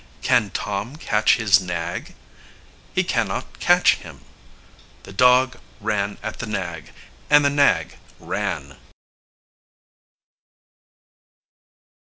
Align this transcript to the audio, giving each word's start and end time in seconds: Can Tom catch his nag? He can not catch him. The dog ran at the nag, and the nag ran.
Can 0.23 0.49
Tom 0.49 0.95
catch 0.95 1.35
his 1.35 1.61
nag? 1.61 2.15
He 2.91 3.03
can 3.03 3.27
not 3.27 3.59
catch 3.59 3.97
him. 3.97 4.21
The 5.03 5.13
dog 5.13 5.59
ran 5.79 6.17
at 6.23 6.39
the 6.39 6.47
nag, 6.47 6.91
and 7.29 7.45
the 7.45 7.51
nag 7.51 7.99
ran. 8.17 8.77